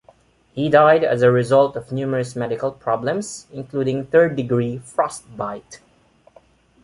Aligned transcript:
He 0.53 0.67
died 0.67 1.03
as 1.03 1.21
a 1.21 1.29
result 1.29 1.75
of 1.75 1.91
numerous 1.91 2.35
medical 2.35 2.71
problems, 2.71 3.45
including 3.53 4.07
third-degree 4.07 4.79
frostbite. 4.79 5.79